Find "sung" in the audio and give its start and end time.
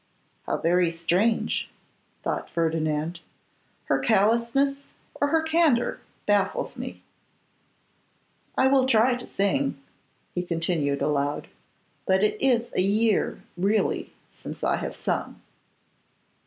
14.95-15.39